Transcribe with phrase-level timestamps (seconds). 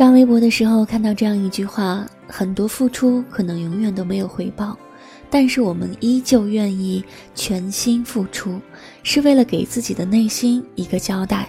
[0.00, 4.74] 刷微博的时候看到这样一句话：很多付出可能永远都没有回报，
[5.28, 7.04] 但是我们依旧愿意
[7.34, 8.58] 全心付出，
[9.02, 11.46] 是为了给自己的内心一个交代。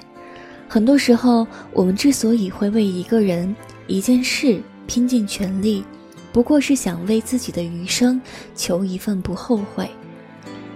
[0.67, 3.55] 很多时候，我们之所以会为一个人、
[3.87, 5.85] 一件事拼尽全力，
[6.33, 8.21] 不过是想为自己的余生
[8.53, 9.89] 求一份不后悔，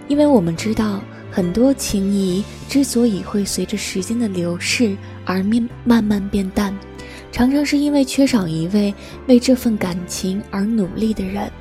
[0.08, 6.74] 因为我们知道，很多情谊之所以会随着时间的流逝而慢慢慢变淡。
[7.36, 8.94] 常常是因为缺少一位
[9.26, 11.52] 为这份感情而努力的人，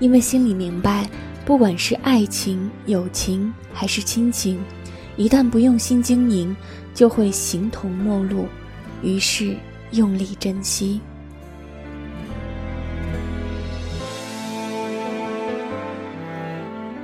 [0.00, 1.08] 因为心里明白，
[1.46, 4.60] 不管是爱情、友情还是亲情，
[5.16, 6.54] 一旦不用心经营，
[6.92, 8.44] 就会形同陌路。
[9.02, 9.56] 于是
[9.92, 11.00] 用力珍惜。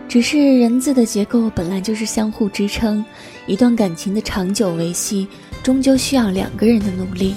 [0.06, 3.02] 只是人字的结构本来就是相互支撑，
[3.46, 5.26] 一段感情的长久维系，
[5.62, 7.34] 终究需要两个人的努力。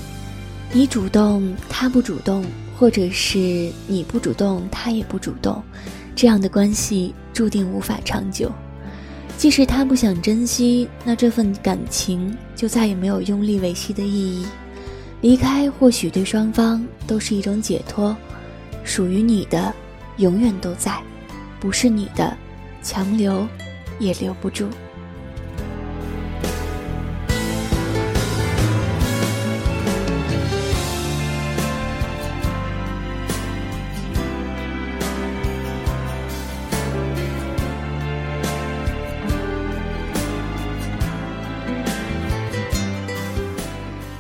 [0.74, 2.46] 你主动，他不主动，
[2.78, 5.64] 或者是你不主动，他也不主动，
[6.16, 8.52] 这样的关系注定无法长久。
[9.38, 14.46] 即使他不想珍惜，那这份感情就再也没有用力维系的意义。
[15.22, 18.16] 离开或许对双方都是一种解脱。
[18.84, 19.74] 属于你的，
[20.18, 21.02] 永远都在；
[21.60, 22.36] 不是你的，
[22.84, 23.48] 强留
[24.00, 24.68] 也留不住。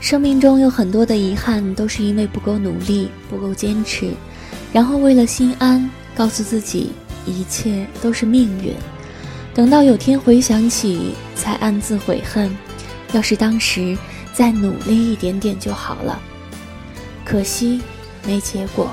[0.07, 4.13] 生命中有很多的遗憾，都是因为不够努力、不够坚持，
[4.71, 6.91] 然后为了心安，告诉自己
[7.25, 8.73] 一切都是命运。
[9.53, 12.49] 等到有天回想起，才暗自悔恨。
[13.11, 13.97] 要是当时
[14.31, 16.17] 再努力一点点就好了，
[17.25, 17.81] 可惜
[18.25, 18.89] 没结果。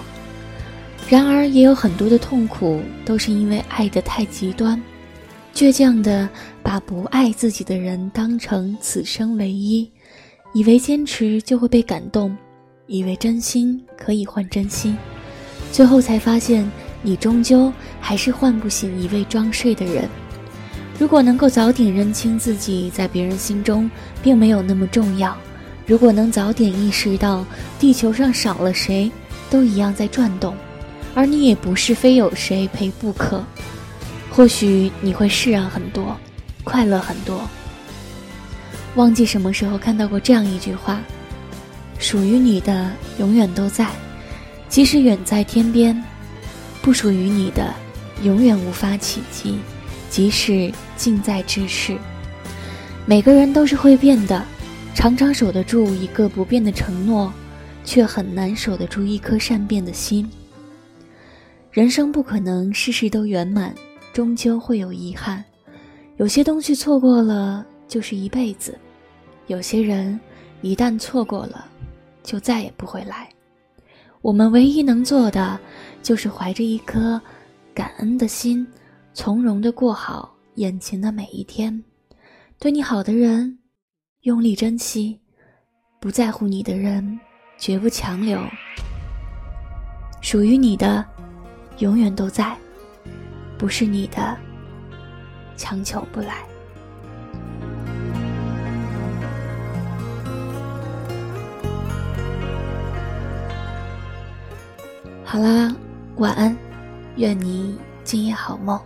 [1.08, 4.82] 然而也有很多的痛苦，都是因为爱得太极端，
[5.54, 6.28] 倔强的
[6.60, 9.88] 把不爱自己的人当成此生唯一。
[10.54, 12.34] 以为坚持就会被感动，
[12.86, 14.96] 以为真心可以换真心，
[15.72, 16.64] 最后才发现
[17.02, 20.08] 你终究还是唤不醒一位装睡的人。
[20.96, 23.90] 如果能够早点认清自己在别人心中
[24.22, 25.36] 并没有那么重要，
[25.88, 27.44] 如果能早点意识到
[27.80, 29.10] 地球上少了谁
[29.50, 30.54] 都一样在转动，
[31.16, 33.42] 而你也不是非有谁陪不可，
[34.30, 36.16] 或许你会释然很多，
[36.62, 37.40] 快乐很多。
[38.96, 41.00] 忘记什么时候看到过这样一句话
[41.98, 43.88] ：“属于你的永远都在，
[44.68, 45.96] 即使远在天边；
[46.80, 47.74] 不属于你的，
[48.22, 49.58] 永远无法企及，
[50.08, 51.98] 即使近在咫尺。”
[53.04, 54.42] 每个人都是会变的，
[54.94, 57.32] 常常守得住一个不变的承诺，
[57.84, 60.30] 却很难守得住一颗善变的心。
[61.72, 63.74] 人生不可能事事都圆满，
[64.12, 65.44] 终究会有遗憾。
[66.16, 67.66] 有些东西错过了。
[67.86, 68.78] 就是一辈子，
[69.46, 70.18] 有些人
[70.62, 71.66] 一旦错过了，
[72.22, 73.28] 就再也不会来。
[74.22, 75.60] 我们唯一能做的，
[76.02, 77.20] 就是怀着一颗
[77.74, 78.66] 感恩的心，
[79.12, 81.84] 从容的过好眼前的每一天。
[82.58, 83.58] 对你好的人，
[84.22, 85.18] 用力珍惜；
[86.00, 87.20] 不在乎你的人，
[87.58, 88.40] 绝不强留。
[90.22, 91.04] 属于你的，
[91.78, 92.56] 永远都在；
[93.58, 94.34] 不是你的，
[95.54, 96.42] 强求不来。
[105.34, 105.74] 好啦，
[106.18, 106.56] 晚安，
[107.16, 108.80] 愿你今夜好梦。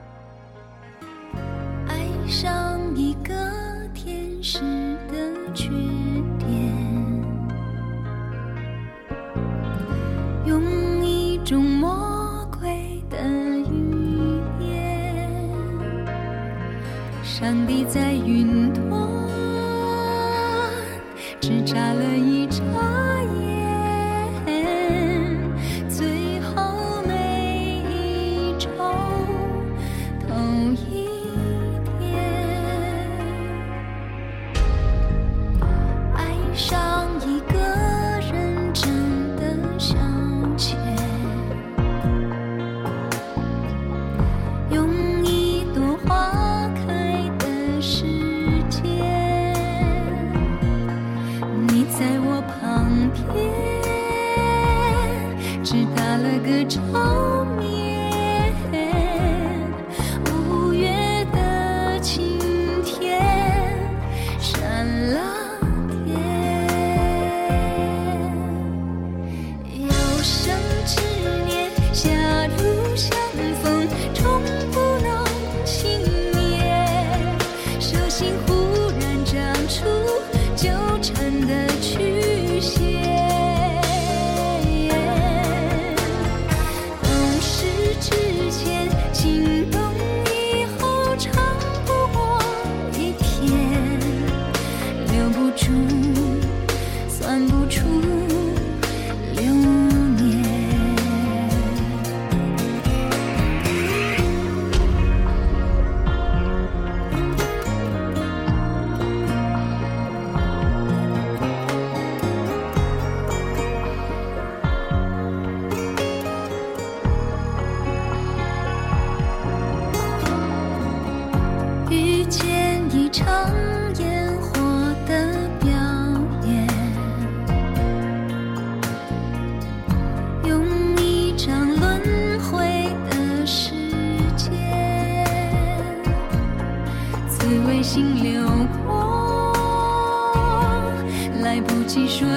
[1.87, 3.35] 爱上一个
[3.93, 4.61] 天使
[5.12, 5.69] 的缺
[6.39, 6.49] 点，
[10.47, 13.19] 用一种魔鬼的
[13.71, 15.31] 语言，
[17.23, 19.06] 上帝在云端
[21.43, 22.62] 只眨了一眨。
[30.59, 31.18] 想。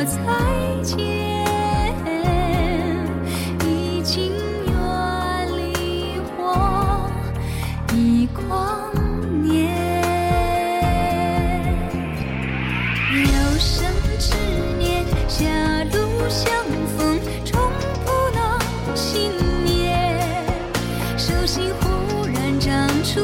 [0.03, 0.17] 再
[0.81, 0.97] 见，
[3.63, 4.31] 已经
[4.65, 4.73] 远
[5.55, 6.41] 离我
[7.93, 8.91] 一光
[9.43, 9.69] 年。
[13.13, 13.85] 有生
[14.17, 14.33] 之
[14.79, 15.45] 年，狭
[15.93, 16.51] 路相
[16.97, 17.61] 逢，终
[18.03, 18.41] 不能
[18.95, 19.31] 幸
[19.63, 19.69] 免。
[21.15, 23.21] 手心忽然长出。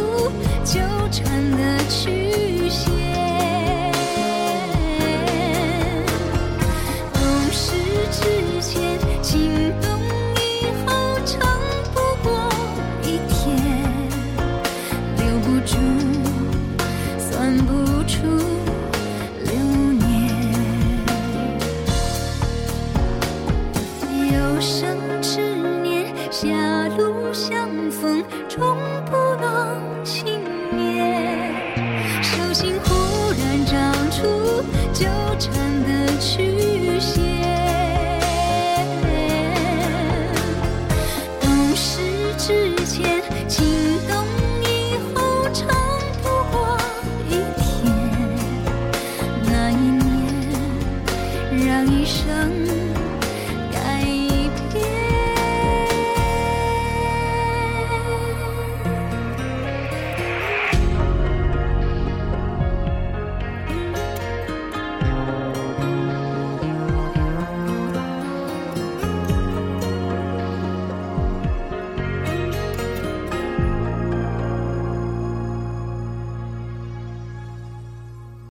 [15.67, 16.06] 住。